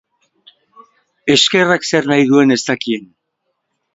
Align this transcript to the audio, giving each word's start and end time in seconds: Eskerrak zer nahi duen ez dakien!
Eskerrak 1.33 1.85
zer 1.89 2.09
nahi 2.13 2.25
duen 2.31 2.57
ez 2.57 2.59
dakien! 2.71 3.07